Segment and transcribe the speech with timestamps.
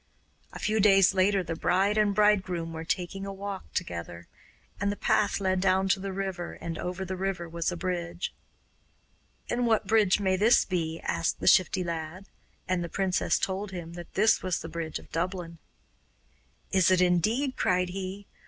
[0.51, 4.25] A few days later the bride and bridegroom were taking a walk together,
[4.79, 8.33] and the path led down to the river, and over the river was a bridge.
[9.47, 12.25] 'And what bridge may this be?' asked the Shifty Lad;
[12.67, 15.59] and the princess told him that this was the bridge of Dublin.
[16.71, 18.25] 'Is it indeed?' cried he.